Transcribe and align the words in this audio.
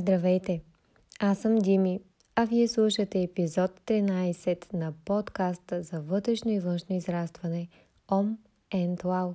Здравейте! 0.00 0.60
Аз 1.18 1.38
съм 1.38 1.56
Дими, 1.58 2.00
а 2.36 2.44
вие 2.44 2.68
слушате 2.68 3.22
епизод 3.22 3.80
13 3.80 4.74
на 4.74 4.92
подкаста 5.04 5.82
за 5.82 6.00
вътрешно 6.00 6.50
и 6.50 6.58
външно 6.58 6.96
израстване 6.96 7.68
and 8.10 9.02
Wow. 9.02 9.34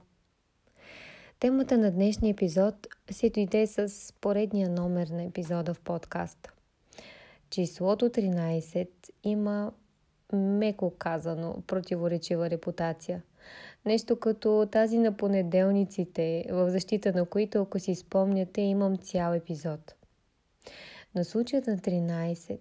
Темата 1.40 1.78
на 1.78 1.92
днешния 1.92 2.32
епизод 2.32 2.88
се 3.12 3.30
дойде 3.30 3.68
с 3.68 4.14
поредния 4.22 4.70
номер 4.70 5.08
на 5.08 5.24
епизода 5.24 5.74
в 5.74 5.82
подкаста. 5.82 6.52
Числото 7.50 8.10
13 8.10 8.88
има, 9.24 9.72
меко 10.34 10.94
казано, 10.98 11.64
противоречива 11.68 12.50
репутация. 12.50 13.22
Нещо 13.86 14.20
като 14.20 14.68
тази 14.72 14.98
на 14.98 15.18
понеделниците, 15.18 16.46
в 16.52 16.70
защита 16.70 17.14
на 17.14 17.26
които, 17.26 17.62
ако 17.62 17.80
си 17.80 17.96
спомняте, 17.96 18.62
имам 18.62 18.98
цял 18.98 19.34
епизод– 19.34 19.96
но 21.16 21.24
случаят 21.24 21.68
на 21.68 21.78
13 21.78 22.60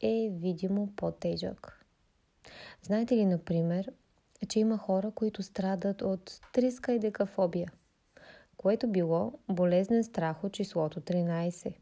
е 0.00 0.30
видимо 0.32 0.88
по-тежък. 0.96 1.86
Знаете 2.82 3.16
ли, 3.16 3.24
например, 3.24 3.92
че 4.48 4.60
има 4.60 4.78
хора, 4.78 5.10
които 5.10 5.42
страдат 5.42 6.02
от 6.02 6.40
триска 6.52 6.92
и 6.92 6.98
декафобия, 6.98 7.72
което 8.56 8.88
било 8.88 9.32
болезнен 9.48 10.04
страх 10.04 10.44
от 10.44 10.52
числото 10.52 11.00
13. 11.00 11.74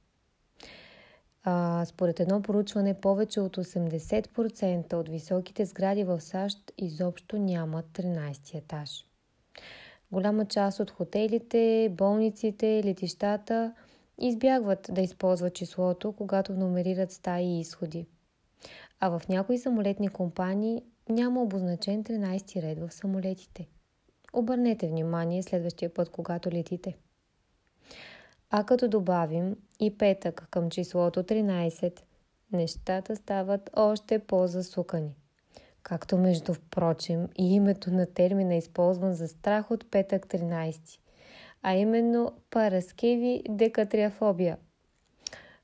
А, 1.44 1.84
според 1.84 2.20
едно 2.20 2.42
поручване, 2.42 3.00
повече 3.00 3.40
от 3.40 3.56
80% 3.56 4.94
от 4.94 5.08
високите 5.08 5.64
сгради 5.64 6.04
в 6.04 6.20
САЩ 6.20 6.72
изобщо 6.78 7.38
нямат 7.38 7.86
13 7.86 8.54
етаж. 8.54 9.04
Голяма 10.12 10.44
част 10.46 10.80
от 10.80 10.90
хотелите, 10.90 11.88
болниците, 11.92 12.82
летищата– 12.84 13.74
избягват 14.18 14.90
да 14.92 15.00
използват 15.00 15.54
числото, 15.54 16.12
когато 16.12 16.52
номерират 16.52 17.12
стаи 17.12 17.44
и 17.44 17.60
изходи. 17.60 18.06
А 19.00 19.18
в 19.18 19.28
някои 19.28 19.58
самолетни 19.58 20.08
компании 20.08 20.82
няма 21.08 21.42
обозначен 21.42 22.04
13 22.04 22.62
ред 22.62 22.78
в 22.78 22.94
самолетите. 22.94 23.68
Обърнете 24.32 24.88
внимание 24.88 25.42
следващия 25.42 25.94
път, 25.94 26.08
когато 26.08 26.50
летите. 26.50 26.96
А 28.50 28.64
като 28.64 28.88
добавим 28.88 29.56
и 29.80 29.98
петък 29.98 30.48
към 30.50 30.70
числото 30.70 31.22
13, 31.22 32.00
нещата 32.52 33.16
стават 33.16 33.70
още 33.76 34.18
по-засукани. 34.18 35.16
Както 35.82 36.18
между 36.18 36.54
впрочем 36.54 37.28
и 37.38 37.54
името 37.54 37.90
на 37.90 38.06
термина 38.06 38.54
използван 38.54 39.14
за 39.14 39.28
страх 39.28 39.70
от 39.70 39.90
петък 39.90 40.26
13 40.26 40.98
а 41.62 41.74
именно 41.74 42.32
параскеви 42.50 43.42
декатриафобия. 43.48 44.56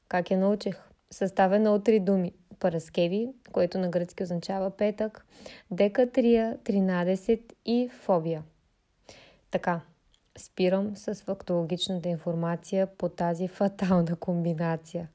Как 0.09 0.31
я 0.31 0.39
научих? 0.39 0.77
Съставена 1.11 1.71
от 1.71 1.85
три 1.85 2.01
думи. 2.01 2.33
Параскеви, 2.61 3.29
което 3.53 3.79
на 3.79 3.89
гръцки 3.89 4.23
означава 4.23 4.71
петък, 4.71 5.27
декатрия, 5.71 6.59
13 6.65 7.41
и 7.67 7.89
фобия. 7.89 8.43
Така, 9.51 9.81
спирам 10.39 10.97
с 10.97 11.15
фактологичната 11.15 12.09
информация 12.09 12.87
по 12.87 13.09
тази 13.09 13.49
фатална 13.49 14.17
комбинация. 14.17 15.09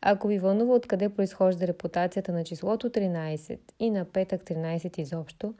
Ако 0.00 0.28
ви 0.28 0.38
вълнува 0.38 0.74
откъде 0.74 1.08
произхожда 1.08 1.66
репутацията 1.66 2.32
на 2.32 2.44
числото 2.44 2.90
13 2.90 3.58
и 3.78 3.90
на 3.90 4.04
петък 4.04 4.42
13 4.42 4.98
изобщо, 4.98 5.54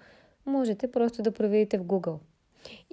можете 0.46 0.90
просто 0.90 1.22
да 1.22 1.32
проверите 1.32 1.78
в 1.78 1.84
Google– 1.84 2.18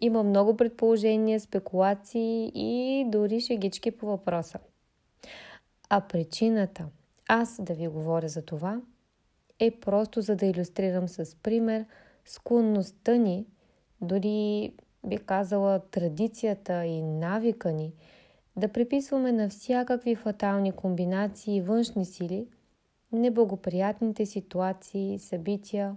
има 0.02 0.24
много 0.24 0.58
предположения, 0.58 1.40
спекулации 1.40 2.52
и 2.56 3.06
дори 3.08 3.42
шегички 3.42 3.92
по 3.92 4.06
въпроса. 4.06 4.60
А 5.90 6.02
причината 6.02 6.86
аз 7.28 7.62
да 7.62 7.74
ви 7.74 7.88
говоря 7.88 8.28
за 8.28 8.42
това 8.42 8.82
е 9.60 9.72
просто 9.72 10.22
за 10.22 10.36
да 10.36 10.46
иллюстрирам 10.46 11.08
с 11.08 11.36
пример 11.44 11.86
склонността 12.26 13.16
ни, 13.16 13.46
дори 14.02 14.74
би 15.06 15.18
казала 15.18 15.80
традицията 15.80 16.86
и 16.86 17.02
навика 17.02 17.72
ни, 17.72 17.94
да 18.56 18.68
приписваме 18.68 19.32
на 19.32 19.50
всякакви 19.50 20.16
фатални 20.16 20.72
комбинации 20.72 21.56
и 21.56 21.62
външни 21.62 22.06
сили 22.06 22.48
неблагоприятните 23.12 24.26
ситуации, 24.26 25.20
събития 25.20 25.96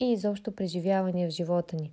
и 0.00 0.12
изобщо 0.12 0.52
преживявания 0.52 1.28
в 1.28 1.32
живота 1.32 1.76
ни. 1.76 1.92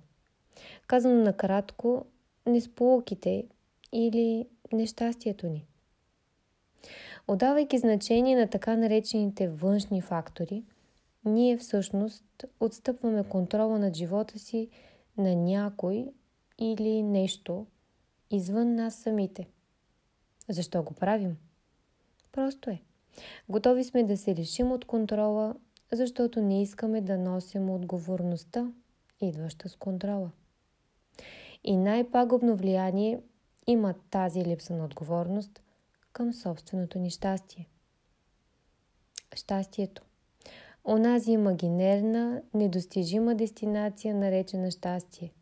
Казано 0.86 1.24
накратко, 1.24 2.06
несполуките 2.46 3.46
или 3.92 4.46
нещастието 4.72 5.46
ни. 5.46 5.66
Отдавайки 7.28 7.78
значение 7.78 8.36
на 8.36 8.48
така 8.48 8.76
наречените 8.76 9.48
външни 9.48 10.00
фактори, 10.00 10.64
ние 11.24 11.56
всъщност 11.56 12.44
отстъпваме 12.60 13.24
контрола 13.24 13.78
над 13.78 13.96
живота 13.96 14.38
си 14.38 14.68
на 15.16 15.36
някой 15.36 16.06
или 16.58 17.02
нещо 17.02 17.66
извън 18.30 18.74
нас 18.74 18.94
самите. 18.94 19.48
Защо 20.48 20.82
го 20.82 20.94
правим? 20.94 21.36
Просто 22.32 22.70
е. 22.70 22.82
Готови 23.48 23.84
сме 23.84 24.04
да 24.04 24.16
се 24.16 24.34
лишим 24.34 24.72
от 24.72 24.84
контрола, 24.84 25.54
защото 25.92 26.42
не 26.42 26.62
искаме 26.62 27.00
да 27.00 27.18
носим 27.18 27.70
отговорността, 27.70 28.72
идваща 29.20 29.68
с 29.68 29.76
контрола. 29.76 30.30
И 31.64 31.76
най-пагубно 31.76 32.56
влияние 32.56 33.20
има 33.66 33.94
тази 34.10 34.44
липса 34.44 34.76
на 34.76 34.84
отговорност 34.84 35.62
към 36.12 36.32
собственото 36.32 36.98
ни 36.98 37.10
щастие. 37.10 37.68
Щастието. 39.34 40.02
Онази 40.84 41.32
имагинерна, 41.32 42.42
недостижима 42.54 43.34
дестинация, 43.34 44.14
наречена 44.14 44.70
щастие. 44.70 45.32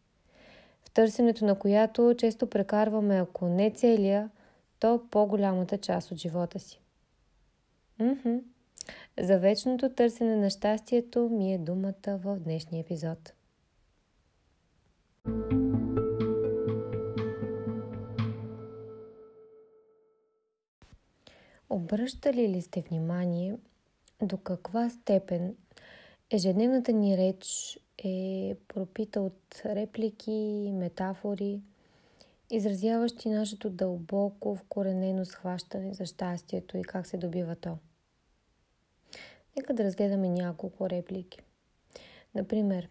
В 0.82 0.90
търсенето 0.90 1.44
на 1.44 1.54
която 1.58 2.14
често 2.18 2.50
прекарваме, 2.50 3.16
ако 3.16 3.48
не 3.48 3.70
целия, 3.70 4.30
то 4.80 5.02
по-голямата 5.10 5.78
част 5.78 6.10
от 6.10 6.18
живота 6.18 6.58
си. 6.58 6.80
Мхм. 7.98 8.36
За 9.20 9.38
вечното 9.38 9.88
търсене 9.88 10.36
на 10.36 10.50
щастието 10.50 11.28
ми 11.28 11.54
е 11.54 11.58
думата 11.58 11.92
в 12.06 12.36
днешния 12.36 12.80
епизод. 12.80 13.32
thank 15.24 15.52
you 15.52 15.57
Обръщали 21.70 22.48
ли 22.48 22.62
сте 22.62 22.80
внимание 22.80 23.56
до 24.22 24.38
каква 24.38 24.90
степен 24.90 25.56
ежедневната 26.30 26.92
ни 26.92 27.16
реч 27.16 27.78
е 28.04 28.56
пропита 28.68 29.20
от 29.20 29.62
реплики, 29.64 30.70
метафори, 30.74 31.60
изразяващи 32.50 33.28
нашето 33.28 33.70
дълбоко 33.70 34.56
вкоренено 34.56 35.24
схващане 35.24 35.94
за 35.94 36.06
щастието 36.06 36.76
и 36.76 36.82
как 36.82 37.06
се 37.06 37.16
добива 37.16 37.56
то? 37.56 37.78
Нека 39.56 39.74
да 39.74 39.84
разгледаме 39.84 40.28
няколко 40.28 40.90
реплики. 40.90 41.40
Например, 42.34 42.88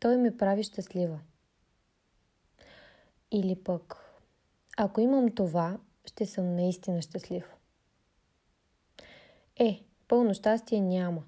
той 0.00 0.16
ме 0.16 0.36
прави 0.36 0.62
щастлива. 0.62 1.20
Или 3.32 3.56
пък, 3.56 3.96
ако 4.76 5.00
имам 5.00 5.34
това, 5.34 5.78
ще 6.04 6.26
съм 6.26 6.56
наистина 6.56 7.02
щастлив. 7.02 7.56
Е, 9.58 9.82
пълно 10.08 10.34
щастие 10.34 10.80
няма. 10.80 11.24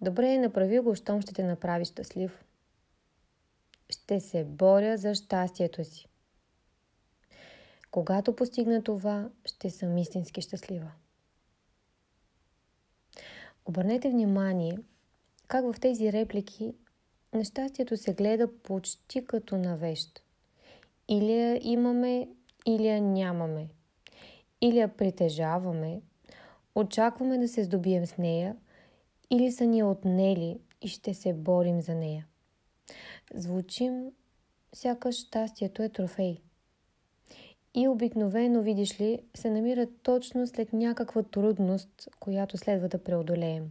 Добре, 0.00 0.38
направи 0.38 0.78
го, 0.78 0.94
щом 0.94 1.20
ще 1.20 1.34
те 1.34 1.44
направи 1.44 1.84
щастлив. 1.84 2.44
Ще 3.90 4.20
се 4.20 4.44
боря 4.44 4.98
за 4.98 5.14
щастието 5.14 5.84
си. 5.84 6.06
Когато 7.90 8.36
постигна 8.36 8.82
това, 8.82 9.30
ще 9.44 9.70
съм 9.70 9.98
истински 9.98 10.42
щастлива. 10.42 10.90
Обърнете 13.64 14.10
внимание 14.10 14.78
как 15.48 15.64
в 15.64 15.80
тези 15.80 16.12
реплики 16.12 16.74
нещастието 17.32 17.96
се 17.96 18.14
гледа 18.14 18.58
почти 18.62 19.24
като 19.24 19.56
на 19.56 19.76
вещ. 19.76 20.22
Или 21.08 21.32
я 21.32 21.58
имаме, 21.62 22.28
или 22.66 22.86
я 22.86 23.02
нямаме. 23.02 23.68
Или 24.60 24.78
я 24.78 24.96
притежаваме, 24.96 26.00
Очакваме 26.74 27.38
да 27.38 27.48
се 27.48 27.64
здобием 27.64 28.06
с 28.06 28.18
нея 28.18 28.56
или 29.30 29.52
са 29.52 29.66
ни 29.66 29.82
отнели 29.82 30.60
и 30.82 30.88
ще 30.88 31.14
се 31.14 31.32
борим 31.32 31.80
за 31.80 31.94
нея. 31.94 32.26
Звучим 33.34 34.12
сякаш 34.72 35.16
щастието 35.16 35.82
е 35.82 35.88
трофей. 35.88 36.38
И 37.74 37.88
обикновено, 37.88 38.62
видиш 38.62 39.00
ли, 39.00 39.22
се 39.34 39.50
намира 39.50 39.86
точно 40.02 40.46
след 40.46 40.72
някаква 40.72 41.22
трудност, 41.22 42.08
която 42.20 42.58
следва 42.58 42.88
да 42.88 43.04
преодолеем. 43.04 43.70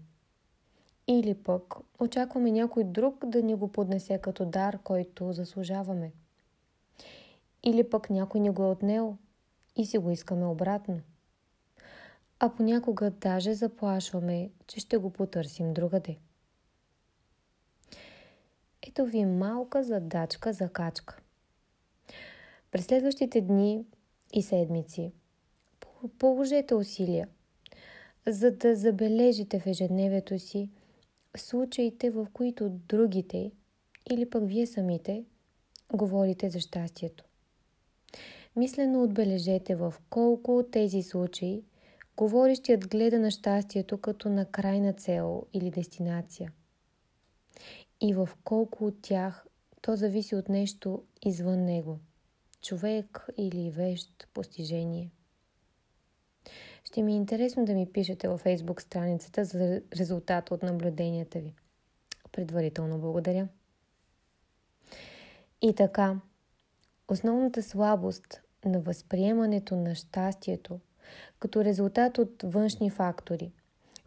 Или 1.07 1.34
пък 1.34 1.75
очакваме 2.00 2.51
някой 2.51 2.84
друг 2.84 3.25
да 3.25 3.44
ни 3.44 3.56
го 3.56 3.72
поднесе 3.72 4.18
като 4.18 4.46
дар, 4.46 4.80
който 4.84 5.34
заслужаваме. 5.34 6.12
Или 7.63 7.90
пък 7.90 8.10
някой 8.10 8.42
ни 8.42 8.50
го 8.50 8.63
е 8.63 8.68
отнел 8.68 9.18
и 9.75 9.86
си 9.86 9.98
го 9.98 10.12
искаме 10.12 10.46
обратно– 10.46 11.00
а 12.39 12.50
понякога 12.50 13.12
даже 13.12 13.53
заплашваме, 13.53 14.50
че 14.68 14.80
ще 14.80 14.97
го 14.97 15.09
потърсим 15.09 15.74
другаде. 15.74 16.18
Ето 18.88 19.06
ви 19.06 19.25
малка 19.25 19.83
задачка 19.83 20.53
за 20.53 20.69
качка. 20.69 21.19
През 22.71 22.86
следващите 22.86 23.41
дни 23.41 23.86
и 24.33 24.41
седмици 24.41 25.12
положете 26.19 26.75
усилия, 26.75 27.27
за 28.27 28.51
да 28.51 28.75
забележите 28.75 29.59
в 29.59 29.68
ежедневието 29.68 30.39
си 30.39 30.69
случаите, 31.38 32.09
в 32.09 32.27
които 32.33 32.69
другите 32.69 33.51
или 34.12 34.30
пък 34.30 34.44
вие 34.45 34.68
самите 34.68 35.25
говорите 35.94 36.50
за 36.50 36.59
щастието. 36.59 37.25
Мислено 38.56 39.03
отбележете 39.03 39.75
в 39.75 39.94
колко 40.09 40.57
от 40.57 40.71
тези 40.71 41.01
случаи 41.01 41.63
говорещият 42.19 42.88
гледа 42.88 43.19
на 43.19 43.31
щастието 43.31 43.98
като 43.98 44.30
на 44.30 44.45
крайна 44.45 44.94
цел 44.94 45.45
или 45.54 45.71
дестинация. 45.71 46.51
И 48.01 48.13
в 48.13 48.30
колко 48.44 48.86
от 48.86 49.01
тях 49.01 49.45
то 49.81 49.95
зависи 49.95 50.36
от 50.36 50.50
нещо 50.50 51.04
извън 51.25 51.66
него– 51.66 52.00
човек 52.62 53.27
или 53.38 53.71
вещ, 53.71 54.27
постижение. 54.33 55.12
Ще 56.83 57.04
ми 57.04 57.13
е 57.13 57.16
интересно 57.16 57.66
да 57.66 57.74
ми 57.74 57.92
пишете 57.92 58.27
във 58.27 58.42
фейсбук 58.42 58.81
страницата 58.81 59.45
за 59.45 59.81
резултата 59.95 60.54
от 60.54 60.63
наблюденията 60.63 61.39
ви. 61.39 61.54
Предварително 62.31 63.00
благодаря. 63.00 63.48
И 65.62 65.75
така, 65.75 66.19
основната 67.07 67.63
слабост 67.63 68.42
на 68.65 68.80
възприемането 68.80 69.75
на 69.75 69.95
щастието 69.95 70.80
като 71.40 71.64
резултат 71.64 72.18
от 72.18 72.44
външни 72.44 72.90
фактори. 72.90 73.52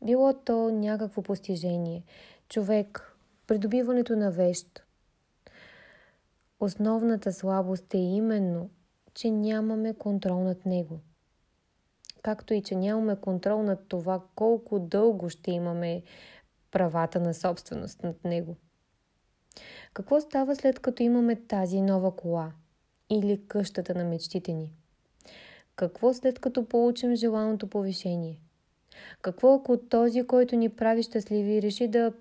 Било 0.04 0.34
то 0.44 0.70
някакво 0.70 1.22
постижение, 1.22 2.04
човек, 2.48 3.16
придобиването 3.46 4.16
на 4.16 4.30
вещ. 4.30 4.82
Основната 6.60 7.32
слабост 7.32 7.94
е 7.94 7.98
именно, 7.98 8.70
че 9.14 9.30
нямаме 9.30 9.94
контрол 9.94 10.42
над 10.44 10.66
него. 10.66 11.00
Както 12.22 12.54
и 12.54 12.62
че 12.62 12.74
нямаме 12.74 13.16
контрол 13.16 13.62
над 13.62 13.88
това 13.88 14.22
колко 14.34 14.78
дълго 14.78 15.30
ще 15.30 15.50
имаме 15.50 16.02
правата 16.70 17.20
на 17.20 17.34
собственост 17.34 18.02
над 18.02 18.24
него. 18.24 18.56
Какво 19.94 20.20
става 20.20 20.56
след 20.56 20.78
като 20.78 21.02
имаме 21.02 21.36
тази 21.36 21.80
нова 21.80 22.16
кола 22.16 22.52
или 23.10 23.46
къщата 23.48 23.94
на 23.94 24.04
мечтите 24.04 24.52
ни? 24.52 24.72
Какво 25.76 26.14
след 26.14 26.38
като 26.38 26.68
получим 26.68 27.16
желаното 27.16 27.66
повишение? 27.66 28.40
Какво 29.22 29.54
ако 29.54 29.78
този, 29.78 30.26
който 30.26 30.56
ни 30.56 30.68
прави 30.68 31.02
щастливи, 31.02 31.62
реши 31.62 31.88
да 31.88 32.12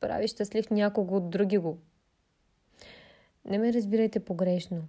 прави 0.00 0.28
щастлив 0.28 0.70
някого 0.70 1.16
от 1.16 1.30
други 1.30 1.58
го? 1.58 1.78
Не 3.44 3.58
ме 3.58 3.72
разбирайте 3.72 4.20
погрешно. 4.20 4.82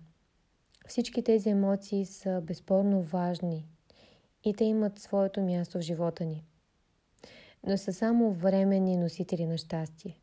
Всички 0.88 1.24
тези 1.24 1.50
емоции 1.50 2.06
са 2.06 2.42
безспорно 2.44 3.02
важни 3.02 3.66
и 4.44 4.54
те 4.54 4.64
имат 4.64 5.00
своето 5.00 5.42
място 5.42 5.78
в 5.78 5.82
живота 5.82 6.26
ни. 6.26 6.44
Но 7.68 7.78
са 7.78 7.94
само 7.94 8.32
временни 8.32 8.98
носители 8.98 9.46
на 9.46 9.58
щастие. 9.58 10.20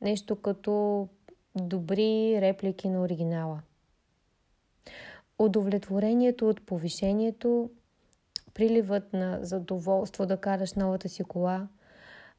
Нещо 0.00 0.36
като 0.36 1.08
добри 1.56 2.40
реплики 2.40 2.88
на 2.88 3.02
оригинала– 3.02 3.62
удовлетворението 5.38 6.48
от 6.48 6.66
повишението, 6.66 7.70
приливът 8.54 9.12
на 9.12 9.38
задоволство 9.42 10.26
да 10.26 10.36
караш 10.36 10.74
новата 10.74 11.08
си 11.08 11.24
кола, 11.24 11.68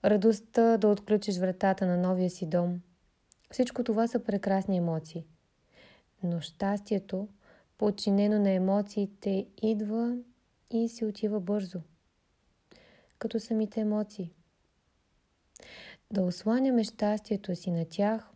радостта 0.06 0.78
да 0.78 0.88
отключиш 0.88 1.38
вратата 1.38 1.86
на 1.86 1.98
новия 1.98 2.30
си 2.30 2.46
дом. 2.46 2.82
Всичко 3.52 3.84
това 3.84 4.08
са 4.08 4.24
прекрасни 4.24 4.78
емоции. 4.78 5.26
Но 6.24 6.42
щастието, 6.42 7.28
подчинено 7.78 8.40
на 8.40 8.50
емоциите, 8.50 9.48
идва 9.62 10.18
и 10.72 10.90
си 10.90 11.06
отива 11.06 11.40
бързо. 11.40 11.80
Като 13.20 13.40
самите 13.40 13.82
емоции. 13.82 14.34
Да 16.12 16.22
осланяме 16.22 16.84
щастието 16.84 17.56
си 17.56 17.72
на 17.72 17.86
тях 17.90 18.30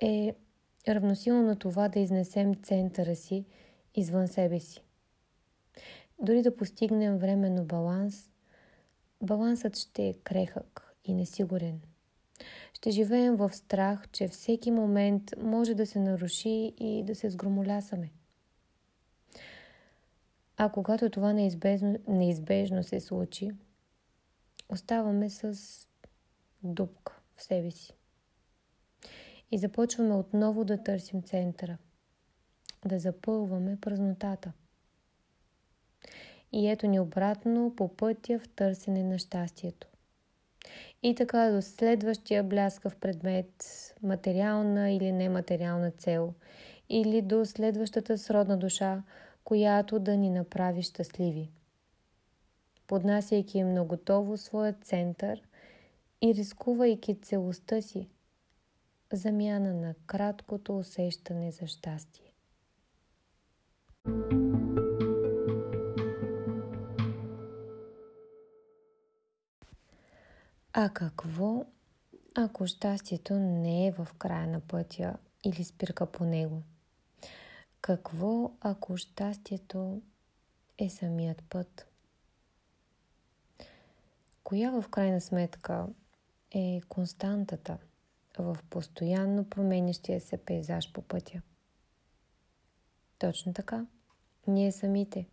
е 0.00 0.34
равносилно 0.94 1.42
на 1.42 1.56
това 1.56 1.88
да 1.88 2.00
изнесем 2.00 2.54
центъра 2.54 3.16
си 3.16 3.44
извън 3.94 4.28
себе 4.28 4.60
си. 4.60 4.84
Дори 6.22 6.42
да 6.42 6.56
постигнем 6.56 7.18
временно 7.18 7.64
баланс, 7.64 8.30
балансът 9.22 9.76
ще 9.76 10.08
е 10.08 10.14
крехък 10.14 10.94
и 11.04 11.14
несигурен. 11.14 11.80
Ще 12.72 12.90
живеем 12.90 13.36
в 13.36 13.52
страх, 13.52 14.08
че 14.12 14.28
всеки 14.28 14.70
момент 14.70 15.22
може 15.42 15.74
да 15.74 15.86
се 15.86 15.98
наруши 15.98 16.72
и 16.78 17.02
да 17.04 17.14
се 17.14 17.30
сгромолясаме. 17.30 18.10
А 20.56 20.68
когато 20.68 21.10
това 21.10 21.32
неизбежно, 21.32 21.98
неизбежно 22.08 22.82
се 22.82 23.00
случи, 23.00 23.50
оставаме 24.68 25.30
с 25.30 25.58
дупка 26.62 27.20
в 27.36 27.42
себе 27.42 27.70
си 27.70 27.97
и 29.50 29.58
започваме 29.58 30.14
отново 30.14 30.64
да 30.64 30.82
търсим 30.82 31.22
центъра, 31.22 31.78
да 32.86 32.98
запълваме 32.98 33.80
празнотата. 33.80 34.52
И 36.52 36.68
ето 36.68 36.86
ни 36.86 37.00
обратно 37.00 37.74
по 37.76 37.96
пътя 37.96 38.38
в 38.38 38.48
търсене 38.48 39.02
на 39.02 39.18
щастието. 39.18 39.88
И 41.02 41.14
така 41.14 41.50
до 41.50 41.62
следващия 41.62 42.44
бляскав 42.44 42.96
предмет, 42.96 43.64
материална 44.02 44.90
или 44.90 45.12
нематериална 45.12 45.90
цел, 45.90 46.34
или 46.88 47.22
до 47.22 47.44
следващата 47.44 48.18
сродна 48.18 48.56
душа, 48.56 49.02
която 49.44 49.98
да 49.98 50.16
ни 50.16 50.30
направи 50.30 50.82
щастливи. 50.82 51.50
Поднасяйки 52.86 53.58
им 53.58 53.74
наготово 53.74 54.36
своя 54.36 54.72
център 54.72 55.42
и 56.22 56.34
рискувайки 56.34 57.20
целостта 57.20 57.82
си, 57.82 58.08
замяна 59.12 59.74
на 59.74 59.94
краткото 60.06 60.78
усещане 60.78 61.50
за 61.52 61.66
щастие. 61.66 62.32
А 70.72 70.88
какво, 70.94 71.64
ако 72.34 72.66
щастието 72.66 73.34
не 73.34 73.86
е 73.86 73.92
в 73.92 74.08
края 74.18 74.46
на 74.46 74.60
пътя 74.60 75.16
или 75.44 75.64
спирка 75.64 76.06
по 76.06 76.24
него? 76.24 76.62
Какво, 77.80 78.52
ако 78.60 78.96
щастието 78.96 80.02
е 80.78 80.90
самият 80.90 81.42
път? 81.48 81.86
Коя 84.44 84.70
в 84.70 84.88
крайна 84.88 85.20
сметка 85.20 85.86
е 86.50 86.80
константата– 86.88 87.78
в 88.42 88.56
постоянно 88.70 89.44
променящия 89.44 90.20
се 90.20 90.36
пейзаж 90.36 90.92
по 90.92 91.02
пътя. 91.02 91.42
Точно 93.18 93.52
така. 93.52 93.86
Ние 94.46 94.72
самите. 94.72 95.26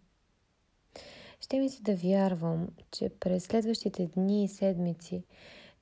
Ще 1.41 1.59
ми 1.59 1.69
си 1.69 1.83
да 1.83 1.95
вярвам, 1.95 2.67
че 2.91 3.09
през 3.09 3.43
следващите 3.43 4.07
дни 4.07 4.43
и 4.43 4.47
седмици, 4.47 5.23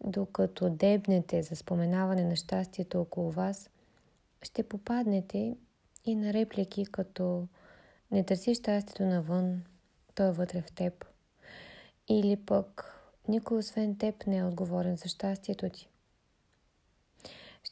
докато 0.04 0.70
дебнете 0.70 1.42
за 1.42 1.56
споменаване 1.56 2.24
на 2.24 2.36
щастието 2.36 3.02
около 3.02 3.32
вас, 3.32 3.70
ще 4.42 4.64
попаднете 4.64 5.58
и 6.06 6.16
на 6.16 6.34
реплики 6.34 6.86
като 6.86 7.48
не 8.12 8.24
търси 8.24 8.56
щастието 8.56 9.04
навън, 9.04 9.64
то 10.16 10.24
е 10.24 10.32
вътре 10.32 10.62
в 10.62 10.72
теб. 10.72 11.06
Или 12.10 12.36
пък 12.46 13.00
никой 13.28 13.58
освен 13.58 13.98
теб 13.98 14.28
не 14.28 14.38
е 14.38 14.44
отговорен 14.44 14.96
за 14.96 15.10
щастието 15.10 15.70
ти. 15.70 15.90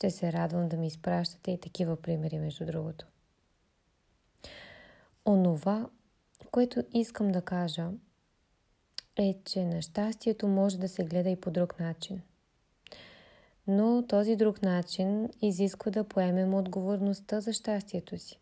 Ще 0.02 0.12
се 0.12 0.34
радвам 0.34 0.70
да 0.70 0.78
ми 0.78 0.88
изпращате 0.88 1.52
и 1.52 1.60
такива 1.60 2.02
примери, 2.02 2.40
между 2.40 2.66
другото. 2.66 3.06
Онова, 5.26 5.90
което 6.52 6.84
искам 6.94 7.32
да 7.32 7.42
кажа, 7.42 7.90
е, 9.18 9.36
че 9.46 9.66
на 9.66 9.82
щастието 9.82 10.48
може 10.48 10.80
да 10.80 10.88
се 10.88 11.04
гледа 11.04 11.30
и 11.30 11.42
по 11.42 11.52
друг 11.52 11.80
начин. 11.80 12.22
Но 13.68 14.08
този 14.08 14.36
друг 14.36 14.62
начин 14.62 15.30
изисква 15.42 15.92
да 15.92 16.04
поемем 16.04 16.54
отговорността 16.54 17.42
за 17.42 17.54
щастието 17.54 18.18
си. 18.18 18.40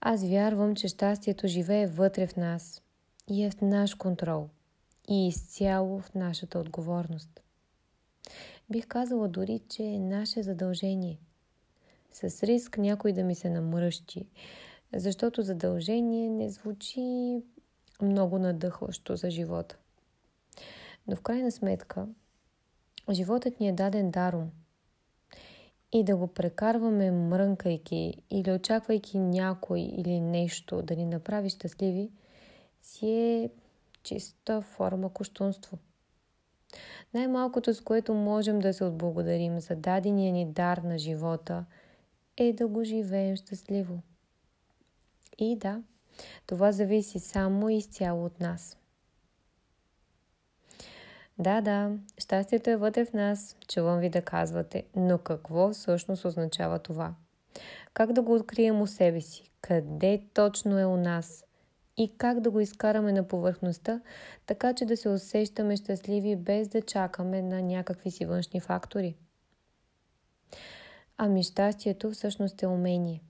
Аз 0.00 0.24
вярвам, 0.24 0.76
че 0.76 0.88
щастието 0.88 1.48
живее 1.48 1.86
вътре 1.86 2.26
в 2.26 2.36
нас 2.36 2.82
и 3.28 3.44
е 3.44 3.50
в 3.50 3.60
наш 3.60 3.94
контрол 3.94 4.48
и 5.08 5.28
изцяло 5.28 6.00
в 6.00 6.14
нашата 6.14 6.58
отговорност. 6.58 7.40
Бих 8.70 8.86
казала 8.86 9.28
дори, 9.28 9.60
че 9.68 9.82
е 9.82 9.98
наше 9.98 10.42
задължение. 10.42 11.20
С 12.12 12.42
риск 12.42 12.78
някой 12.78 13.12
да 13.12 13.24
ми 13.24 13.34
се 13.34 13.50
намръщи, 13.50 14.26
защото 14.94 15.42
задължение 15.42 16.28
не 16.28 16.50
звучи 16.50 17.42
много 18.02 18.38
надъхващо 18.38 19.16
за 19.16 19.30
живота. 19.30 19.76
Но 21.06 21.16
в 21.16 21.20
крайна 21.20 21.52
сметка, 21.52 22.08
животът 23.10 23.60
ни 23.60 23.68
е 23.68 23.72
даден 23.72 24.10
даром. 24.10 24.50
И 25.92 26.04
да 26.04 26.16
го 26.16 26.26
прекарваме 26.26 27.10
мрънкайки 27.10 28.22
или 28.30 28.52
очаквайки 28.52 29.18
някой 29.18 29.80
или 29.80 30.20
нещо 30.20 30.82
да 30.82 30.96
ни 30.96 31.04
направи 31.04 31.50
щастливи, 31.50 32.10
си 32.82 33.10
е 33.10 33.50
чиста 34.02 34.62
форма 34.62 35.12
кощунство. 35.12 35.78
Най-малкото, 37.14 37.74
с 37.74 37.80
което 37.80 38.14
можем 38.14 38.58
да 38.58 38.74
се 38.74 38.84
отблагодарим 38.84 39.60
за 39.60 39.76
дадения 39.76 40.32
ни 40.32 40.52
дар 40.52 40.78
на 40.78 40.98
живота, 40.98 41.64
е 42.36 42.52
да 42.52 42.68
го 42.68 42.84
живеем 42.84 43.36
щастливо. 43.36 44.02
И 45.38 45.56
да, 45.56 45.82
това 46.46 46.72
зависи 46.72 47.18
само 47.18 47.68
и 47.68 47.76
изцяло 47.76 48.24
от 48.24 48.40
нас. 48.40 48.76
Да, 51.38 51.60
да, 51.60 51.90
щастието 52.18 52.70
е 52.70 52.76
вътре 52.76 53.04
в 53.04 53.12
нас, 53.12 53.56
чувам 53.68 53.98
ви 53.98 54.08
да 54.08 54.22
казвате, 54.22 54.84
но 54.96 55.18
какво 55.18 55.72
всъщност 55.72 56.24
означава 56.24 56.78
това? 56.78 57.14
Как 57.94 58.12
да 58.12 58.22
го 58.22 58.34
открием 58.34 58.80
у 58.80 58.86
себе 58.86 59.20
си? 59.20 59.50
Къде 59.60 60.22
точно 60.34 60.78
е 60.78 60.84
у 60.84 60.96
нас? 60.96 61.44
И 62.00 62.08
как 62.18 62.40
да 62.40 62.50
го 62.50 62.60
изкараме 62.60 63.12
на 63.12 63.28
повърхността, 63.28 64.00
така 64.46 64.74
че 64.74 64.84
да 64.84 64.96
се 64.96 65.08
усещаме 65.08 65.76
щастливи 65.76 66.36
без 66.36 66.68
да 66.68 66.82
чакаме 66.82 67.42
на 67.42 67.62
някакви 67.62 68.10
си 68.10 68.24
външни 68.24 68.60
фактори? 68.60 69.16
Ами 71.16 71.42
щастието 71.42 72.10
всъщност 72.10 72.62
е 72.62 72.66
умение. 72.66 73.22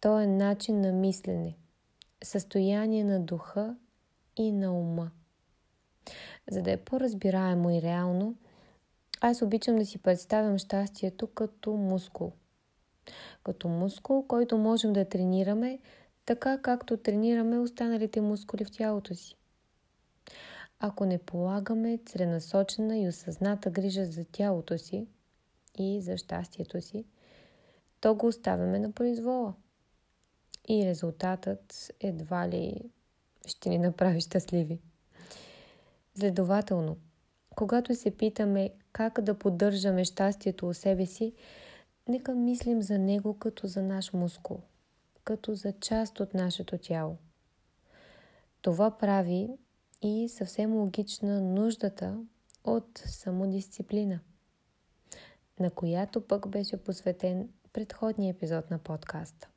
То 0.00 0.20
е 0.20 0.26
начин 0.26 0.80
на 0.80 0.92
мислене, 0.92 1.56
състояние 2.24 3.04
на 3.04 3.20
духа 3.20 3.76
и 4.36 4.52
на 4.52 4.72
ума. 4.72 5.10
За 6.50 6.62
да 6.62 6.70
е 6.72 6.76
по-разбираемо 6.76 7.70
и 7.70 7.82
реално, 7.82 8.34
аз 9.20 9.42
обичам 9.42 9.76
да 9.76 9.86
си 9.86 9.98
представям 9.98 10.58
щастието 10.58 11.26
като 11.26 11.72
мускул. 11.72 12.32
Като 13.44 13.68
мускул, 13.68 14.26
който 14.26 14.58
можем 14.58 14.92
да 14.92 15.08
тренираме, 15.08 15.78
така 16.26 16.58
както 16.58 16.96
тренираме 16.96 17.58
останалите 17.58 18.20
мускули 18.20 18.64
в 18.64 18.70
тялото 18.70 19.14
си. 19.14 19.36
Ако 20.78 21.04
не 21.04 21.18
полагаме 21.18 21.98
целенасочена 22.06 22.98
и 22.98 23.08
осъзната 23.08 23.70
грижа 23.70 24.04
за 24.04 24.24
тялото 24.24 24.78
си 24.78 25.06
и 25.78 26.00
за 26.00 26.16
щастието 26.16 26.80
си, 26.80 27.04
то 28.00 28.14
го 28.14 28.26
оставяме 28.26 28.78
на 28.78 28.92
произвола. 28.92 29.54
И 30.68 30.86
резултатът 30.86 31.92
едва 32.00 32.48
ли 32.48 32.90
ще 33.46 33.68
ни 33.68 33.78
направи 33.78 34.20
щастливи. 34.20 34.80
Следователно, 36.14 36.96
когато 37.56 37.94
се 37.94 38.10
питаме 38.10 38.70
как 38.92 39.20
да 39.20 39.38
поддържаме 39.38 40.04
щастието 40.04 40.68
у 40.68 40.74
себе 40.74 41.06
си, 41.06 41.32
нека 42.08 42.34
мислим 42.34 42.82
за 42.82 42.98
него 42.98 43.38
като 43.38 43.66
за 43.66 43.82
наш 43.82 44.12
мускул, 44.12 44.60
като 45.26 45.54
за 45.54 45.72
част 45.72 46.20
от 46.20 46.34
нашето 46.34 46.78
тяло. 46.78 47.16
Това 48.62 48.98
прави 48.98 49.48
и 50.02 50.28
съвсем 50.28 50.74
логична 50.74 51.40
нуждата 51.40 52.24
от 52.64 52.98
самодисциплина, 52.98 54.20
на 55.60 55.70
която 55.70 56.26
пък 56.26 56.48
беше 56.48 56.76
посветен 56.76 57.48
предходния 57.72 58.30
епизод 58.30 58.70
на 58.70 58.78
подкаста. 58.78 59.48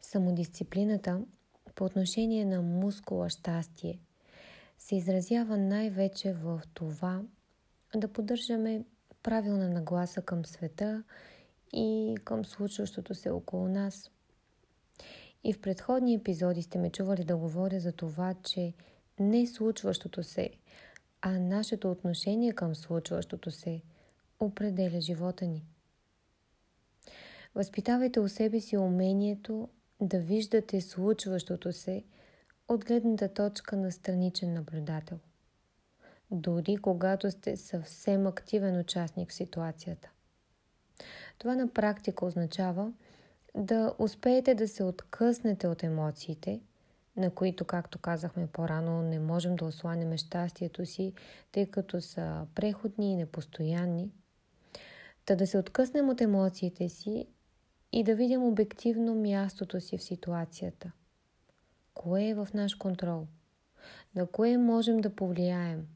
Самодисциплината 0.00 1.24
по 1.74 1.84
отношение 1.84 2.44
на 2.44 2.62
мускула 2.62 3.30
щастие 3.30 4.00
се 4.78 4.96
изразява 4.96 5.56
най-вече 5.56 6.32
в 6.32 6.62
това 6.74 7.22
да 8.00 8.08
поддържаме 8.08 8.84
правилна 9.22 9.68
нагласа 9.68 10.22
към 10.22 10.46
света 10.46 11.02
и 11.72 12.16
към 12.24 12.44
случващото 12.44 13.14
се 13.14 13.30
около 13.30 13.68
нас. 13.68 14.10
И 15.44 15.52
в 15.52 15.60
предходни 15.60 16.14
епизоди 16.14 16.62
сте 16.62 16.78
ме 16.78 16.90
чували 16.90 17.24
да 17.24 17.36
говоря 17.36 17.80
за 17.80 17.92
това, 17.92 18.34
че 18.42 18.72
не 19.20 19.46
случващото 19.46 20.22
се, 20.22 20.50
а 21.20 21.38
нашето 21.38 21.90
отношение 21.90 22.52
към 22.52 22.74
случващото 22.74 23.50
се 23.50 23.82
определя 24.40 25.00
живота 25.00 25.46
ни. 25.46 25.64
Възпитавайте 27.54 28.20
у 28.20 28.28
себе 28.28 28.60
си 28.60 28.76
умението 28.76 29.68
да 30.00 30.18
виждате 30.18 30.80
случващото 30.80 31.72
се 31.72 32.04
от 32.68 32.84
гледната 32.84 33.34
точка 33.34 33.76
на 33.76 33.92
страничен 33.92 34.54
наблюдател. 34.54 35.18
Дори 36.30 36.76
когато 36.76 37.30
сте 37.30 37.56
съвсем 37.56 38.26
активен 38.26 38.80
участник 38.80 39.30
в 39.30 39.34
ситуацията. 39.34 40.10
Това 41.38 41.54
на 41.54 41.68
практика 41.68 42.26
означава 42.26 42.92
да 43.54 43.94
успеете 43.98 44.54
да 44.54 44.68
се 44.68 44.84
откъснете 44.84 45.68
от 45.68 45.82
емоциите, 45.82 46.60
на 47.16 47.30
които, 47.30 47.64
както 47.64 47.98
казахме 47.98 48.46
по-рано, 48.46 49.02
не 49.02 49.18
можем 49.18 49.56
да 49.56 49.64
осланеме 49.64 50.16
щастието 50.16 50.86
си, 50.86 51.12
тъй 51.52 51.66
като 51.66 52.00
са 52.00 52.46
преходни 52.54 53.12
и 53.12 53.16
непостоянни. 53.16 54.10
Та 55.24 55.36
да 55.36 55.46
се 55.46 55.58
откъснем 55.58 56.08
от 56.08 56.20
емоциите 56.20 56.88
си 56.88 57.26
и 57.92 58.04
да 58.04 58.14
видим 58.14 58.42
обективно 58.42 59.14
мястото 59.14 59.80
си 59.80 59.98
в 59.98 60.02
ситуацията. 60.02 60.92
Кое 61.94 62.28
е 62.28 62.34
в 62.34 62.48
наш 62.54 62.74
контрол? 62.74 63.26
На 64.14 64.26
кое 64.26 64.58
можем 64.58 65.00
да 65.00 65.16
повлияем? 65.16 65.86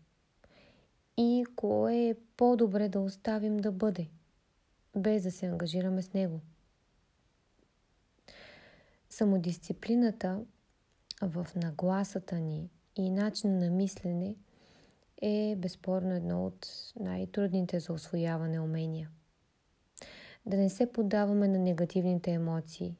И 1.22 1.44
кое 1.56 2.08
е 2.08 2.14
по-добре 2.36 2.88
да 2.88 3.00
оставим 3.00 3.56
да 3.56 3.72
бъде, 3.72 4.08
без 4.96 5.22
да 5.22 5.30
се 5.30 5.46
ангажираме 5.46 6.02
с 6.02 6.12
него? 6.12 6.40
Самодисциплината 9.10 10.40
в 11.22 11.46
нагласата 11.56 12.36
ни 12.36 12.70
и 12.96 13.10
начин 13.10 13.58
на 13.58 13.70
мислене 13.70 14.36
е 15.22 15.54
безспорно 15.58 16.14
едно 16.14 16.46
от 16.46 16.68
най-трудните 17.00 17.80
за 17.80 17.92
освояване 17.92 18.60
умения– 18.60 19.10
да 20.46 20.56
не 20.56 20.70
се 20.70 20.92
поддаваме 20.92 21.48
на 21.48 21.58
негативните 21.58 22.30
емоции, 22.30 22.96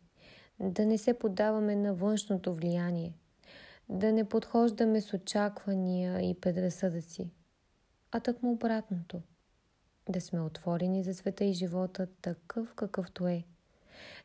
да 0.60 0.86
не 0.86 0.98
се 0.98 1.18
поддаваме 1.18 1.76
на 1.76 1.94
външното 1.94 2.54
влияние, 2.54 3.14
да 3.88 4.12
не 4.12 4.24
подхождаме 4.24 5.00
с 5.00 5.14
очаквания 5.14 6.30
и 6.30 6.40
предразсъдъци, 6.40 7.30
а 8.12 8.20
тъкмо 8.20 8.50
обратното. 8.52 9.22
Да 10.08 10.20
сме 10.20 10.40
отворени 10.40 11.02
за 11.02 11.14
света 11.14 11.44
и 11.44 11.52
живота 11.52 12.06
такъв 12.22 12.74
какъвто 12.74 13.28
е. 13.28 13.44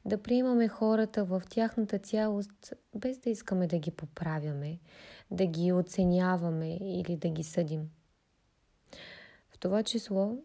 Да 0.05 0.21
приемаме 0.21 0.67
хората 0.67 1.25
в 1.25 1.41
тяхната 1.49 1.99
цялост, 1.99 2.73
без 2.95 3.17
да 3.17 3.29
искаме 3.29 3.67
да 3.67 3.79
ги 3.79 3.91
поправяме, 3.91 4.79
да 5.31 5.45
ги 5.45 5.73
оценяваме 5.73 6.75
или 6.75 7.17
да 7.17 7.29
ги 7.29 7.43
съдим. 7.43 7.89
В 9.49 9.59
това 9.59 9.83
число 9.83 10.37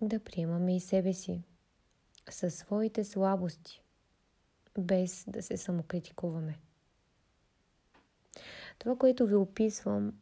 да 0.00 0.20
приемаме 0.20 0.76
и 0.76 0.80
себе 0.80 1.12
си, 1.12 1.42
със 2.30 2.54
своите 2.54 3.04
слабости, 3.04 3.82
без 4.78 5.24
да 5.28 5.42
се 5.42 5.56
самокритикуваме. 5.56 6.58
Това, 8.78 8.96
което 8.96 9.26
ви 9.26 9.34
описвам, 9.34 10.12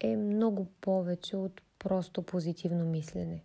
е 0.00 0.16
много 0.16 0.66
повече 0.80 1.36
от 1.36 1.60
просто 1.78 2.22
позитивно 2.22 2.84
мислене. 2.84 3.42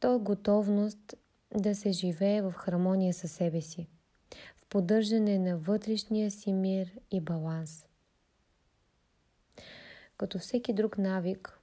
То 0.00 0.14
е 0.14 0.18
готовност 0.18 1.14
да 1.54 1.74
се 1.74 1.92
живее 1.92 2.42
в 2.42 2.52
хармония 2.52 3.14
със 3.14 3.32
себе 3.32 3.60
си, 3.60 3.88
в 4.56 4.66
поддържане 4.66 5.38
на 5.38 5.58
вътрешния 5.58 6.30
си 6.30 6.52
мир 6.52 6.98
и 7.10 7.20
баланс. 7.20 7.86
Като 10.16 10.38
всеки 10.38 10.72
друг 10.72 10.98
навик, 10.98 11.58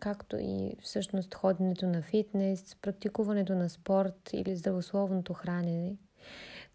както 0.00 0.36
и 0.36 0.76
всъщност 0.82 1.34
ходенето 1.34 1.86
на 1.86 2.02
фитнес, 2.02 2.76
практикуването 2.82 3.54
на 3.54 3.68
спорт 3.68 4.30
или 4.32 4.56
здравословното 4.56 5.34
хранене, 5.34 5.96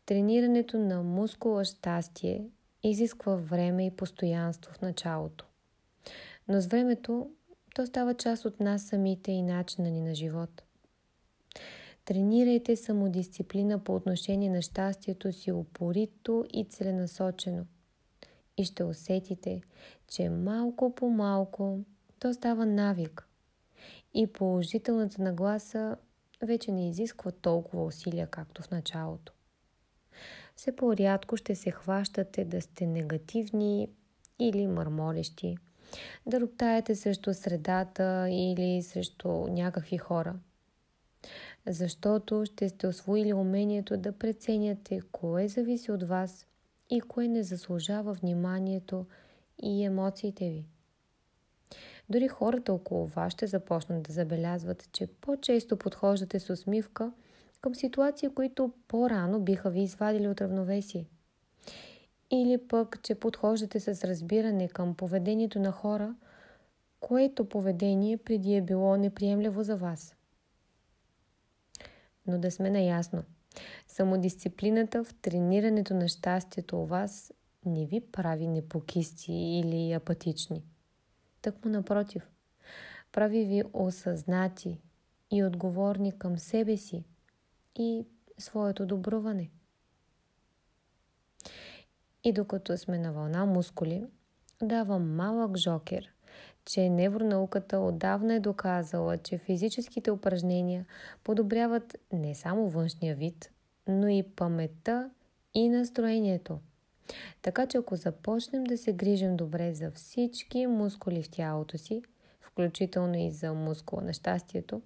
тренирането 0.05 0.79
на 0.79 1.03
мускула 1.03 1.65
щастие 1.65 2.49
изисква 2.83 3.35
време 3.35 3.85
и 3.85 3.95
постоянство 3.95 4.73
в 4.73 4.81
началото. 4.81 5.45
Но 6.47 6.61
с 6.61 6.67
времето 6.67 7.29
то 7.75 7.85
става 7.85 8.13
част 8.13 8.45
от 8.45 8.59
нас 8.59 8.83
самите 8.83 9.31
и 9.31 9.41
начина 9.41 9.89
ни 9.89 10.01
на 10.01 10.15
живот. 10.15 10.63
Тренирайте 12.05 12.75
самодисциплина 12.75 13.83
по 13.83 13.95
отношение 13.95 14.49
на 14.49 14.61
щастието 14.61 15.33
си 15.33 15.51
упорито 15.51 16.45
и 16.53 16.65
целенасочено. 16.65 17.65
И 18.57 18.65
ще 18.65 18.83
усетите, 18.83 19.61
че 20.07 20.29
малко 20.29 20.95
по 20.95 21.09
малко 21.09 21.79
то 22.19 22.33
става 22.33 22.65
навик. 22.65 23.27
И 24.13 24.27
положителната 24.27 25.21
нагласа 25.21 25.97
вече 26.41 26.71
не 26.71 26.89
изисква 26.89 27.31
толкова 27.31 27.85
усилия, 27.85 28.27
както 28.27 28.61
в 28.61 28.71
началото. 28.71 29.33
Все 30.55 30.75
по-рядко 30.75 31.37
ще 31.37 31.55
се 31.55 31.71
хващате 31.71 32.45
да 32.45 32.61
сте 32.61 32.87
негативни 32.87 33.89
или 34.39 34.67
мърмолещи, 34.67 35.57
да 36.25 36.39
роптаете 36.41 36.95
срещу 36.95 37.33
средата 37.33 38.27
или 38.29 38.81
срещу 38.81 39.29
някакви 39.29 39.97
хора. 39.97 40.35
Защото 41.67 42.45
ще 42.45 42.69
сте 42.69 42.87
освоили 42.87 43.33
умението 43.33 43.97
да 43.97 44.11
преценяте 44.11 45.01
кое 45.11 45.47
зависи 45.47 45.91
от 45.91 46.03
вас 46.03 46.45
и 46.89 47.01
кое 47.01 47.27
не 47.27 47.43
заслужава 47.43 48.13
вниманието 48.13 49.05
и 49.63 49.83
емоциите 49.83 50.49
ви. 50.49 50.65
Дори 52.09 52.27
хората 52.27 52.73
около 52.73 53.05
вас 53.05 53.33
ще 53.33 53.47
започнат 53.47 54.03
да 54.03 54.13
забелязват, 54.13 54.89
че 54.91 55.07
по-често 55.07 55.77
подхождате 55.77 56.39
с 56.39 56.49
усмивка 56.49 57.11
към 57.61 57.75
ситуации, 57.75 58.29
които 58.29 58.71
по-рано 58.87 59.39
биха 59.39 59.69
ви 59.69 59.81
извадили 59.81 60.27
от 60.27 60.41
равновесие. 60.41 61.05
Или 62.31 62.67
пък, 62.67 63.03
че 63.03 63.15
подхождате 63.15 63.79
с 63.79 64.07
разбиране 64.07 64.67
към 64.67 64.95
поведението 64.95 65.59
на 65.59 65.71
хора, 65.71 66.15
което 66.99 67.49
поведение 67.49 68.17
преди 68.17 68.55
е 68.55 68.61
било 68.61 68.97
неприемливо 68.97 69.63
за 69.63 69.75
вас. 69.75 70.15
Но 72.27 72.39
да 72.39 72.51
сме 72.51 72.69
наясно. 72.69 73.23
Самодисциплината 73.87 75.03
в 75.03 75.13
тренирането 75.21 75.93
на 75.93 76.07
щастието 76.07 76.81
у 76.81 76.85
вас 76.85 77.33
не 77.65 77.85
ви 77.85 78.01
прави 78.01 78.47
непокисти 78.47 79.33
или 79.33 79.93
апатични. 79.93 80.63
Тъкмо 81.41 81.71
напротив, 81.71 82.29
прави 83.11 83.45
ви 83.45 83.63
осъзнати 83.73 84.81
и 85.31 85.43
отговорни 85.43 86.19
към 86.19 86.37
себе 86.37 86.77
си 86.77 87.03
и 87.75 88.05
своето 88.37 88.85
добруване. 88.85 89.49
И 92.23 92.33
докато 92.33 92.77
сме 92.77 92.97
на 92.97 93.13
вълна 93.13 93.45
мускули, 93.45 94.05
давам 94.63 95.15
малък 95.15 95.57
жокер, 95.57 96.09
че 96.65 96.89
невронауката 96.89 97.79
отдавна 97.79 98.33
е 98.33 98.39
доказала, 98.39 99.17
че 99.17 99.37
физическите 99.37 100.11
упражнения 100.11 100.85
подобряват 101.23 101.97
не 102.13 102.35
само 102.35 102.69
външния 102.69 103.15
вид, 103.15 103.51
но 103.87 104.07
и 104.07 104.23
паметта 104.23 105.09
и 105.53 105.69
настроението– 105.69 106.59
така 107.41 107.67
че 107.67 107.77
ако 107.77 107.95
започнем 107.95 108.63
да 108.63 108.77
се 108.77 108.93
грижим 108.93 109.37
добре 109.37 109.73
за 109.73 109.91
всички 109.91 110.67
мускули 110.67 111.23
в 111.23 111.29
тялото 111.29 111.77
си, 111.77 112.01
включително 112.41 113.17
и 113.17 113.31
за 113.31 113.53
мускула 113.53 114.01
на 114.01 114.13
щастието, 114.13 114.81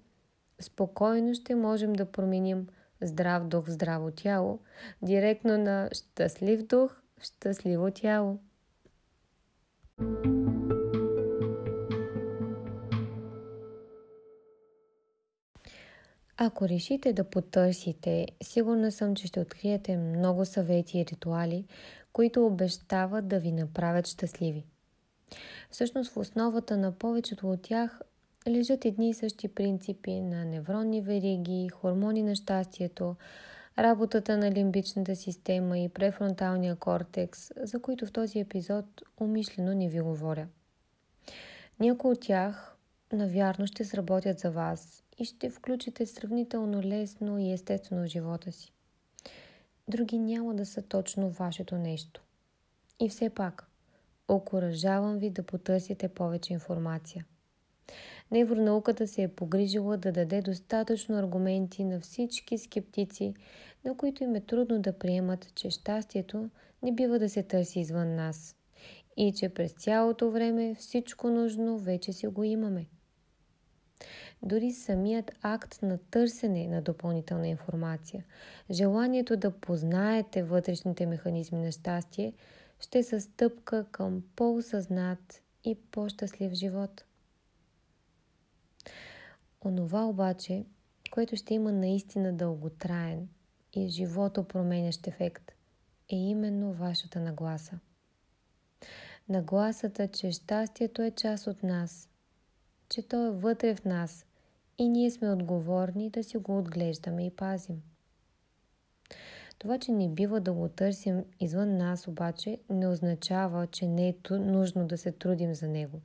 спокойно 0.60 1.34
ще 1.34 1.54
можем 1.54 1.92
да 1.92 2.12
променим 2.12 2.66
здрав 3.02 3.46
дух 3.46 3.66
в 3.66 3.70
здраво 3.70 4.10
тяло, 4.10 4.58
директно 5.02 5.58
на 5.58 5.88
щастлив 5.92 6.62
дух 6.62 7.00
щастливо 7.24 7.90
тяло. 7.90 8.38
Ако 16.36 16.68
решите 16.68 17.12
да 17.12 17.24
потърсите, 17.24 18.26
сигурна 18.42 18.92
съм, 18.92 19.14
че 19.14 19.26
ще 19.26 19.40
откриете 19.40 19.96
много 19.96 20.44
съвети 20.44 20.98
и 20.98 21.06
ритуали, 21.06 21.64
които 22.12 22.46
обещават 22.46 23.28
да 23.28 23.38
ви 23.38 23.52
направят 23.52 24.06
щастливи. 24.06 24.64
Всъщност 25.70 26.12
в 26.12 26.16
основата 26.16 26.76
на 26.76 26.92
повечето 26.92 27.50
от 27.50 27.62
тях 27.62 28.00
лежат 28.48 28.84
едни 28.84 29.10
и 29.10 29.14
същи 29.14 29.48
принципи 29.48 30.20
на 30.20 30.44
невронни 30.44 31.00
вериги, 31.00 31.68
хормони 31.68 32.22
на 32.22 32.34
щастието, 32.34 33.16
работата 33.78 34.36
на 34.36 34.52
лимбичната 34.52 35.16
система 35.16 35.78
и 35.78 35.88
префронталния 35.88 36.76
кортекс, 36.76 37.50
за 37.56 37.82
които 37.82 38.06
в 38.06 38.12
този 38.12 38.38
епизод 38.38 39.02
умишлено 39.20 39.74
не 39.74 39.88
ви 39.88 40.00
говоря. 40.00 40.46
Някои 41.80 42.10
от 42.10 42.20
тях 42.20 42.76
навярно 43.12 43.66
ще 43.66 43.84
сработят 43.84 44.38
за 44.38 44.50
вас 44.50 45.04
и 45.18 45.24
ще 45.24 45.50
включите 45.50 46.06
сравнително 46.06 46.82
лесно 46.82 47.38
и 47.38 47.52
естествено 47.52 48.02
в 48.02 48.06
живота 48.06 48.52
си 48.52 48.74
други 49.88 50.18
няма 50.18 50.54
да 50.54 50.66
са 50.66 50.82
точно 50.82 51.30
вашето 51.30 51.76
нещо. 51.76 52.22
И 53.00 53.08
все 53.08 53.30
пак, 53.30 53.68
окоръжавам 54.28 55.18
ви 55.18 55.30
да 55.30 55.42
потърсите 55.42 56.08
повече 56.08 56.52
информация. 56.52 57.24
Невронауката 58.34 59.06
се 59.06 59.22
е 59.22 59.28
погрижила 59.28 59.96
да 59.96 60.12
даде 60.12 60.42
достатъчно 60.42 61.18
аргументи 61.18 61.84
на 61.84 62.00
всички 62.00 62.58
скептици, 62.58 63.34
на 63.84 63.96
които 63.96 64.24
им 64.24 64.34
е 64.34 64.40
трудно 64.40 64.78
да 64.80 64.98
приемат, 64.98 65.54
че 65.54 65.70
щастието 65.70 66.50
не 66.82 66.92
бива 66.92 67.18
да 67.18 67.28
се 67.28 67.42
търси 67.42 67.80
извън 67.80 68.14
нас 68.14 68.56
и 69.16 69.32
че 69.32 69.48
през 69.48 69.72
цялото 69.72 70.30
време 70.30 70.74
всичко 70.74 71.30
нужно 71.30 71.78
вече 71.78 72.12
си 72.12 72.26
го 72.26 72.44
имаме. 72.44 72.86
Дори 74.42 74.72
самият 74.72 75.32
акт 75.42 75.82
на 75.82 75.98
търсене 75.98 76.66
на 76.66 76.82
допълнителна 76.82 77.48
информация, 77.48 78.24
желанието 78.70 79.36
да 79.36 79.50
познаете 79.50 80.42
вътрешните 80.42 81.06
механизми 81.06 81.58
на 81.58 81.72
щастие, 81.72 82.32
ще 82.80 83.02
са 83.02 83.20
стъпка 83.20 83.86
към 83.92 84.22
по-осъзнат 84.36 85.42
и 85.64 85.74
по-щастлив 85.74 86.52
живот. 86.52 87.04
Онова 89.64 90.04
обаче, 90.04 90.64
което 91.10 91.36
ще 91.36 91.54
има 91.54 91.72
наистина 91.72 92.32
дълготраен 92.32 93.28
и 93.72 93.88
живото 93.88 94.44
променящ 94.44 95.06
ефект, 95.06 95.52
е 96.08 96.16
именно 96.16 96.72
вашата 96.72 97.20
нагласа. 97.20 97.78
Нагласата, 99.28 100.08
че 100.08 100.32
щастието 100.32 101.02
е 101.02 101.10
част 101.10 101.46
от 101.46 101.62
нас, 101.62 102.08
че 102.88 103.08
то 103.08 103.26
е 103.26 103.30
вътре 103.30 103.74
в 103.74 103.84
нас 103.84 104.26
и 104.78 104.88
ние 104.88 105.10
сме 105.10 105.30
отговорни 105.30 106.10
да 106.10 106.24
си 106.24 106.36
го 106.36 106.58
отглеждаме 106.58 107.26
и 107.26 107.30
пазим. 107.30 107.82
Това, 109.58 109.78
че 109.78 109.92
не 109.92 110.08
бива 110.08 110.40
да 110.40 110.52
го 110.52 110.68
търсим 110.68 111.24
извън 111.40 111.76
нас, 111.76 112.08
обаче, 112.08 112.58
не 112.70 112.88
означава, 112.88 113.66
че 113.66 113.86
не 113.86 114.08
е 114.08 114.14
нужно 114.30 114.86
да 114.86 114.98
се 114.98 115.12
трудим 115.12 115.54
за 115.54 115.68
него. 115.68 116.00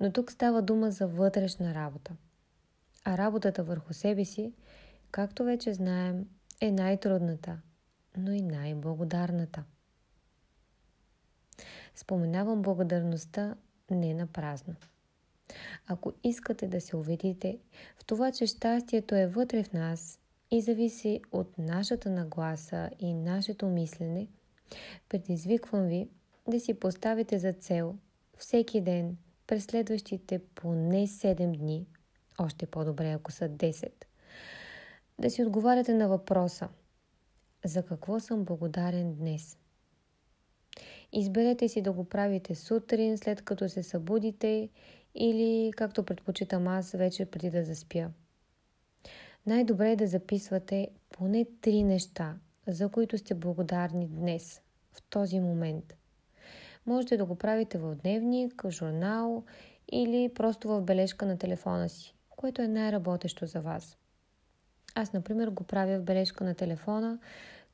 Но 0.00 0.12
тук 0.12 0.32
става 0.32 0.62
дума 0.62 0.90
за 0.90 1.06
вътрешна 1.06 1.74
работа. 1.74 2.16
А 3.04 3.18
работата 3.18 3.64
върху 3.64 3.92
себе 3.94 4.24
си, 4.24 4.52
както 5.10 5.44
вече 5.44 5.74
знаем, 5.74 6.26
е 6.60 6.70
най-трудната, 6.70 7.60
но 8.16 8.32
и 8.32 8.42
най-благодарната. 8.42 9.64
Споменавам 11.94 12.62
благодарността 12.62 13.54
не 13.90 14.14
на 14.14 14.26
празно. 14.26 14.74
Ако 15.86 16.12
искате 16.24 16.68
да 16.68 16.80
се 16.80 16.96
убедите 16.96 17.58
в 17.98 18.04
това, 18.04 18.32
че 18.32 18.46
щастието 18.46 19.14
е 19.14 19.26
вътре 19.26 19.62
в 19.64 19.72
нас 19.72 20.18
и 20.50 20.60
зависи 20.60 21.20
от 21.32 21.58
нашата 21.58 22.10
нагласа 22.10 22.90
и 22.98 23.14
нашето 23.14 23.66
мислене, 23.66 24.28
предизвиквам 25.08 25.86
ви 25.86 26.08
да 26.48 26.60
си 26.60 26.74
поставите 26.74 27.38
за 27.38 27.52
цел 27.52 27.96
всеки 28.38 28.80
ден 28.80 29.16
през 29.46 29.64
следващите 29.64 30.38
поне 30.54 31.06
7 31.06 31.58
дни, 31.58 31.86
още 32.40 32.66
по-добре 32.66 33.10
ако 33.10 33.32
са 33.32 33.48
10, 33.48 33.90
да 35.18 35.30
си 35.30 35.42
отговаряте 35.42 35.94
на 35.94 36.08
въпроса 36.08 36.68
за 37.64 37.82
какво 37.82 38.20
съм 38.20 38.44
благодарен 38.44 39.14
днес. 39.14 39.58
Изберете 41.12 41.68
си 41.68 41.82
да 41.82 41.92
го 41.92 42.04
правите 42.04 42.54
сутрин, 42.54 43.18
след 43.18 43.42
като 43.42 43.68
се 43.68 43.82
събудите 43.82 44.68
или, 45.14 45.72
както 45.76 46.04
предпочитам 46.04 46.68
аз, 46.68 46.92
вече 46.92 47.26
преди 47.26 47.50
да 47.50 47.64
заспя. 47.64 48.10
Най-добре 49.46 49.90
е 49.90 49.96
да 49.96 50.06
записвате 50.06 50.88
поне 51.10 51.46
три 51.60 51.82
неща, 51.82 52.36
за 52.66 52.88
които 52.88 53.18
сте 53.18 53.34
благодарни 53.34 54.08
днес, 54.08 54.62
в 54.92 55.02
този 55.10 55.40
момент. 55.40 55.96
Можете 56.86 57.16
да 57.16 57.24
го 57.24 57.36
правите 57.36 57.78
в 57.78 57.94
дневник, 57.94 58.64
журнал 58.68 59.44
или 59.92 60.34
просто 60.34 60.68
в 60.68 60.82
бележка 60.82 61.26
на 61.26 61.38
телефона 61.38 61.88
си, 61.88 62.14
което 62.40 62.62
е 62.62 62.68
най-работещо 62.68 63.46
за 63.46 63.60
вас. 63.60 63.98
Аз, 64.94 65.12
например, 65.12 65.48
го 65.48 65.64
правя 65.64 65.98
в 65.98 66.02
бележка 66.02 66.44
на 66.44 66.54
телефона, 66.54 67.18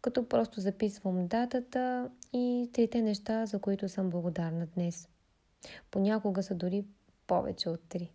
като 0.01 0.29
просто 0.29 0.61
записвам 0.61 1.27
датата 1.27 2.11
и 2.33 2.71
трите 2.73 3.03
неща, 3.03 3.47
за 3.47 3.59
които 3.59 3.89
съм 3.89 4.11
благодарна 4.11 4.67
днес. 4.67 5.09
Понякога 5.91 6.43
са 6.43 6.55
дори 6.55 6.85
повече 7.27 7.69
от 7.69 7.81
3. 7.81 8.11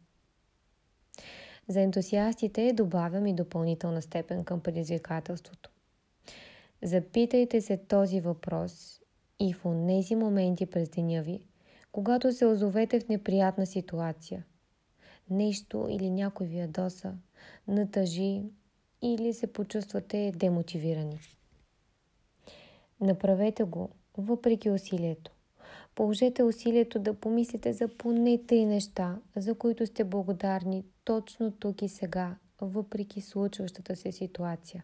За 1.68 1.82
ентусиастите 1.82 2.74
добавям 2.74 3.28
и 3.28 3.36
допълнителна 3.36 4.02
степен 4.02 4.44
към 4.44 4.60
предизвикателството. 4.60 5.70
Запитайте 6.82 7.62
се 7.62 7.78
този 7.78 8.22
въпрос 8.22 9.02
и 9.40 9.54
в 9.54 9.88
тези 9.88 10.16
моменти 10.16 10.66
през 10.66 10.90
деня 10.90 11.22
ви, 11.22 11.42
когато 11.92 12.32
се 12.32 12.46
озовете 12.46 13.00
в 13.00 13.10
неприятна 13.10 13.66
ситуация. 13.66 14.46
Нещо 15.30 15.88
или 15.90 16.10
някой 16.10 16.48
ви 16.48 16.58
ядоса, 16.58 17.14
натъжи 17.68 18.44
или 19.02 19.34
се 19.34 19.48
почувствате 19.48 20.32
демотивирани. 20.36 21.20
Направете 23.02 23.64
го, 23.64 23.90
въпреки 24.18 24.70
усилието. 24.70 25.32
Положете 25.96 26.44
усилието 26.44 27.00
да 27.00 27.14
помислите 27.14 27.74
за 27.74 27.88
поне 27.88 28.44
три 28.48 28.66
неща, 28.66 29.20
за 29.36 29.56
които 29.56 29.86
сте 29.86 30.04
благодарни 30.04 30.86
точно 31.04 31.52
тук 31.52 31.82
и 31.82 31.90
сега, 31.90 32.36
въпреки 32.62 33.22
случващата 33.22 33.96
се 33.96 34.12
ситуация. 34.12 34.84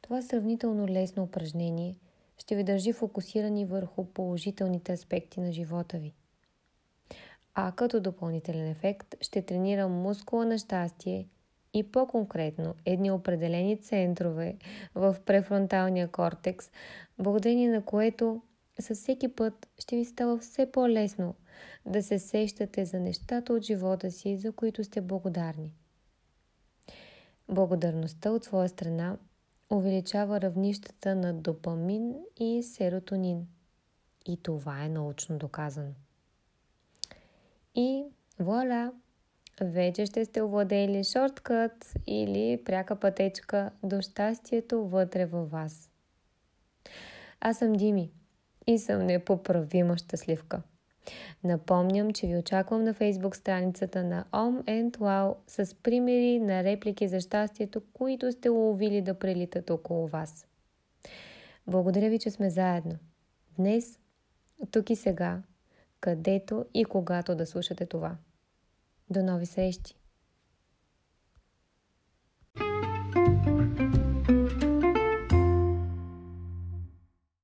Това 0.00 0.22
сравнително 0.22 0.88
лесно 0.88 1.22
упражнение 1.22 1.96
ще 2.38 2.56
ви 2.56 2.64
държи 2.64 2.92
фокусирани 2.92 3.64
върху 3.64 4.04
положителните 4.04 4.92
аспекти 4.92 5.40
на 5.40 5.52
живота 5.52 5.98
ви. 5.98 6.14
А 7.60 7.72
като 7.72 8.00
допълнителен 8.00 8.66
ефект 8.70 9.14
ще 9.20 9.42
тренира 9.42 9.88
мускула 9.88 10.44
на 10.44 10.58
щастие 10.58 11.28
и 11.74 11.92
по-конкретно 11.92 12.74
едни 12.84 13.10
определени 13.10 13.80
центрове 13.80 14.56
в 14.94 15.16
префронталния 15.26 16.08
кортекс, 16.08 16.70
благодарение 17.18 17.68
на 17.68 17.84
което 17.84 18.42
със 18.80 18.98
всеки 18.98 19.28
път 19.28 19.68
ще 19.78 19.96
ви 19.96 20.04
става 20.04 20.38
все 20.38 20.72
по-лесно 20.72 21.34
да 21.86 22.02
се 22.02 22.18
сещате 22.18 22.84
за 22.84 23.00
нещата 23.00 23.52
от 23.52 23.62
живота 23.62 24.10
си, 24.10 24.36
за 24.36 24.52
които 24.52 24.84
сте 24.84 25.00
благодарни. 25.00 25.72
Благодарността 27.48 28.30
от 28.30 28.44
своя 28.44 28.68
страна 28.68 29.16
увеличава 29.70 30.40
равнищата 30.40 31.14
на 31.14 31.34
допамин 31.34 32.14
и 32.40 32.62
серотонин. 32.62 33.46
И 34.26 34.36
това 34.42 34.84
е 34.84 34.88
научно 34.88 35.38
доказано. 35.38 35.92
И 37.80 38.04
вуаля! 38.38 38.92
Вече 39.60 40.06
ще 40.06 40.24
сте 40.24 40.42
овладели 40.42 41.04
шорткът 41.04 41.94
или 42.06 42.62
пряка 42.64 42.96
пътечка 42.96 43.70
до 43.82 44.00
щастието 44.00 44.88
вътре 44.88 45.26
във 45.26 45.50
вас. 45.50 45.90
Аз 47.40 47.58
съм 47.58 47.72
Дими 47.72 48.10
и 48.66 48.78
съм 48.78 49.06
непоправима 49.06 49.98
щастливка. 49.98 50.62
Напомням, 51.44 52.12
че 52.12 52.26
ви 52.26 52.36
очаквам 52.36 52.84
на 52.84 52.94
фейсбук 52.94 53.36
страницата 53.36 54.04
на 54.04 54.24
Om 54.32 54.62
and 54.62 54.96
Wow 54.96 55.36
с 55.46 55.74
примери 55.74 56.40
на 56.40 56.64
реплики 56.64 57.08
за 57.08 57.20
щастието, 57.20 57.82
които 57.92 58.32
сте 58.32 58.50
уловили 58.50 59.02
да 59.02 59.18
прелитат 59.18 59.70
около 59.70 60.06
вас. 60.06 60.46
Благодаря 61.66 62.10
ви, 62.10 62.18
че 62.18 62.30
сме 62.30 62.50
заедно. 62.50 62.98
Днес, 63.58 63.98
тук 64.70 64.90
и 64.90 64.96
сега, 64.96 65.42
където 66.00 66.66
и 66.74 66.84
когато 66.84 67.34
да 67.34 67.46
слушате 67.46 67.86
това. 67.86 68.16
До 69.10 69.22
нови 69.22 69.46
срещи! 69.46 69.97